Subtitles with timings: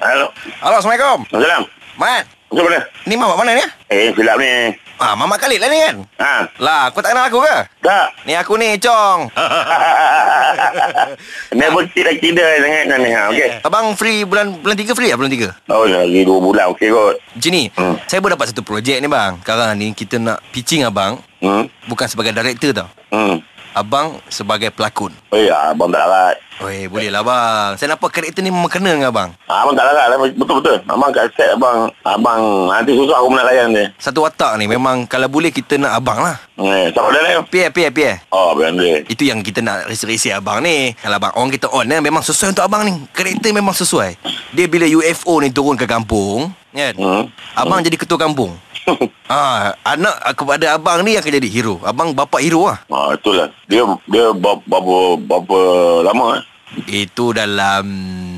[0.00, 0.26] Halo.
[0.58, 1.18] Halo, Assalamualaikum.
[1.28, 1.62] Salam.
[1.94, 2.78] Mat, Macam mana?
[3.04, 3.64] ni Mamat mana ni?
[3.86, 4.72] Eh, silap ni.
[4.96, 5.94] Ah, Mamat Khalid lah ni kan?
[6.16, 6.32] Ha.
[6.56, 7.56] Lah, kau tak kenal aku ke?
[7.78, 8.06] Tak.
[8.24, 9.28] Ni aku ni, Chong.
[11.52, 13.10] Never tidak kira sangat kan ni.
[13.10, 13.48] Ha, okey.
[13.60, 15.46] Abang free bulan bulan 3 free lah bulan 3?
[15.68, 16.64] Oh, lagi dua bulan.
[16.72, 17.14] Okey kot.
[17.20, 17.94] Macam ni, Hmm.
[18.04, 19.36] saya baru dapat satu projek ni bang.
[19.38, 21.64] Sekarang ni kita nak pitching abang Hmm.
[21.86, 22.88] bukan sebagai director tau.
[23.08, 23.38] Hmm.
[23.70, 25.14] Abang sebagai pelakon.
[25.30, 26.36] Oh ya, abang tak larat.
[26.60, 27.78] Oi, boleh lah bang.
[27.80, 29.30] Saya nampak karakter ni memang kena dengan abang.
[29.48, 30.16] Ha, abang tak larat lah.
[30.28, 30.76] Betul-betul.
[30.90, 31.88] Abang kat set abang.
[32.02, 33.88] Abang nanti susah aku nak layan dia.
[33.96, 36.36] Satu watak ni memang kalau boleh kita nak abang lah.
[36.60, 37.46] Eh, siapa dia lain?
[37.48, 38.16] Pierre, Pierre, Pierre.
[38.28, 39.06] Oh, Abang Andre.
[39.08, 40.92] Itu yang kita nak resi-resi abang ni.
[40.98, 42.92] Kalau abang orang kita on eh, memang sesuai untuk abang ni.
[43.14, 44.18] Karakter memang sesuai.
[44.52, 46.92] Dia bila UFO ni turun ke kampung, kan?
[46.98, 47.24] Hmm.
[47.54, 48.52] Abang jadi ketua kampung.
[49.26, 51.78] Ah, anak kepada abang ni yang akan jadi hero.
[51.82, 52.78] Abang bapa hero lah.
[52.86, 53.46] Ha, itulah.
[53.66, 55.58] Dia dia berapa, berapa, berapa
[56.02, 56.42] lama eh?
[56.86, 57.82] Itu dalam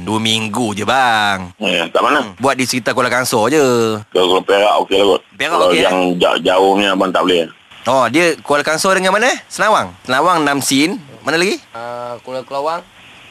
[0.02, 1.52] dua minggu je bang.
[1.60, 2.32] Eh, tak mana?
[2.36, 3.60] Buat di sekitar Kuala Kangsar je.
[4.08, 5.22] Kalau, kalau Perak okey lah kot.
[5.36, 7.44] Perak okey, yang jauh, jauh ni abang tak boleh.
[7.84, 9.28] Oh, dia Kuala Kangsar dengan mana?
[9.48, 9.92] Senawang.
[10.02, 10.96] Senawang 6 scene.
[11.22, 11.60] Mana lagi?
[11.70, 12.80] Uh, Kuala Kelawang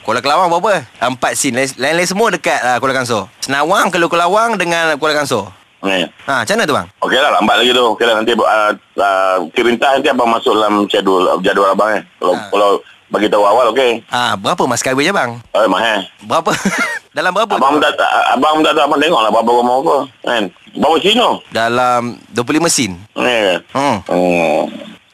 [0.01, 0.81] Kuala Kelawang berapa?
[0.97, 1.53] Empat scene.
[1.55, 3.29] Lain- Lain-lain semua dekat uh, Kuala Kangsar.
[3.37, 5.49] Senawang, Kuala Kelawang dengan Kuala Kangsar.
[5.81, 6.05] Eh.
[6.29, 6.87] Ha, macam mana tu bang?
[7.01, 7.83] Okey lah, lambat lagi tu.
[7.93, 12.01] Okey lah, nanti uh, uh, perintah nanti abang masuk dalam jadual, jadual abang eh.
[12.17, 12.45] Kalau, Ha.
[12.49, 12.69] kalau
[13.09, 13.91] bagi tahu awal, okey.
[14.07, 15.31] Ah, berapa mas kahwin je bang?
[15.51, 16.05] Oh, mahal.
[16.21, 16.51] Berapa?
[17.11, 17.59] Dalam berapa?
[17.59, 17.91] Abang tak,
[18.31, 19.97] abang tak tahu abang tengok lah berapa rumah apa.
[20.23, 20.43] Kan?
[20.79, 21.27] Berapa sino?
[21.51, 22.95] Dalam 25 scene.
[23.19, 23.59] Eh.
[23.75, 23.99] Hmm.
[24.07, 24.63] Hmm.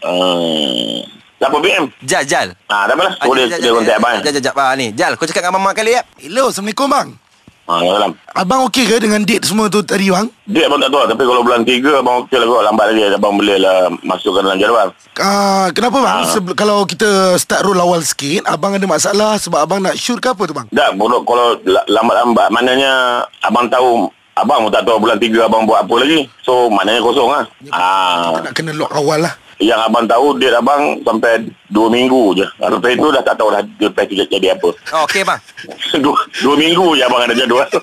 [0.05, 0.97] Hmm.
[1.37, 1.85] Berapa BM?
[2.01, 2.53] Jal, Jal.
[2.69, 3.13] Ha, tak apalah.
[3.17, 4.21] Ah, Boleh dia kontak abang.
[4.21, 4.53] Jal, Jal, Jal.
[4.53, 5.17] Ah, ni, Jal.
[5.17, 6.01] Kau cakap dengan Mama kali ya?
[6.21, 7.09] Hello, Assalamualaikum bang.
[7.67, 8.11] Ha, salam.
[8.31, 10.31] Abang okey ke dengan date semua tu tadi bang?
[10.47, 12.61] Dia abang tak tahu Tapi kalau bulan 3 abang okey lah kot.
[12.63, 14.87] Lambat lagi abang boleh lah masukkan dalam jadual.
[15.13, 16.17] Uh, kenapa bang?
[16.25, 20.31] Sebel- kalau kita start roll awal sikit, abang ada masalah sebab abang nak shoot ke
[20.31, 20.63] apa tu bang?
[20.71, 22.91] Tak, kalau, kalau la- lambat-lambat maknanya
[23.43, 26.23] abang tahu abang pun tak tahu bulan 3 abang buat apa lagi.
[26.39, 27.43] So maknanya kosong lah.
[27.69, 29.35] Ah, Kita nak kena lock awal lah.
[29.57, 32.45] yang abang tahu date abang sampai 2 minggu je.
[32.61, 34.69] Lepas itu dah tak tahu dah lepas itu jadi apa.
[34.93, 35.41] Oh, okey bang.
[36.03, 37.67] dua, dua minggu je abang ada jadual.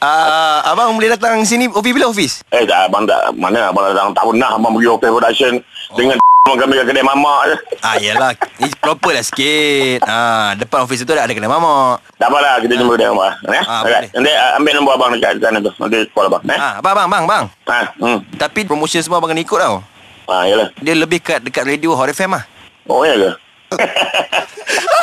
[0.00, 2.40] Ah, abang boleh datang sini office bila office?
[2.56, 5.52] eh tak, abang tak, mana abang datang tak pernah abang pergi office production
[5.92, 7.56] dengan abang kami kat kedai mamak je.
[7.84, 8.32] Ah, yalah.
[8.64, 10.00] Ni proper lah sikit.
[10.08, 12.00] Ah, depan office tu dah ada kena mama.
[12.16, 13.32] Tak apalah, kita jumpa kedai mamak.
[13.44, 13.64] Eh?
[13.68, 14.08] Ah, boleh.
[14.16, 15.72] Nanti uh, ambil nombor abang dekat sana tu.
[15.76, 16.42] Nanti call abang.
[16.48, 16.56] Eh?
[16.56, 17.44] Ah, bang, bang, bang, bang.
[17.68, 18.18] Ha, hmm.
[18.40, 19.84] Tapi promotion semua abang kena ikut tau.
[20.32, 20.68] Ha, yalah.
[20.80, 22.48] Dia lebih kat dekat radio Hot FM lah.
[22.88, 23.30] Oh, ya ke?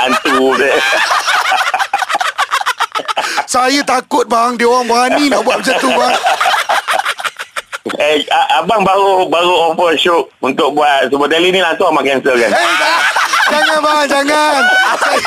[0.00, 0.72] Hantu dia.
[3.50, 6.14] Saya takut bang, dia orang berani nak buat macam tu bang.
[8.00, 8.22] Eh,
[8.54, 12.48] abang baru baru offer show untuk buat Super Daily ni lah tu abang cancel kan?
[12.48, 12.72] Eh,
[13.50, 14.62] jangan bang, jangan.
[15.00, 15.18] Saya,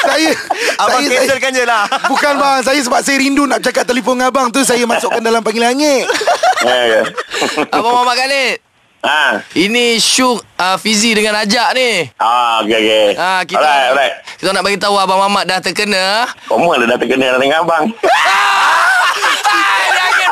[0.00, 0.30] saya,
[0.78, 1.84] Abang saya, cancelkan je lah.
[2.08, 5.42] Bukan bang, saya sebab saya rindu nak cakap telefon dengan abang tu saya masukkan dalam
[5.44, 6.06] panggilan langit.
[6.62, 7.02] Ya, ya.
[7.74, 8.71] Abang Muhammad Khalid
[9.02, 9.42] Ha.
[9.58, 13.06] Ini Syuk uh, Fizi dengan Ajak ni Ah, okey okey.
[13.18, 14.14] Ah, kita Alright, alright.
[14.38, 16.30] kita nak bagi tahu Abang Mamat dah terkena.
[16.46, 17.90] Kamu ada dah terkena dengan abang.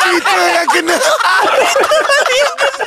[0.01, 0.97] Kita yang kena.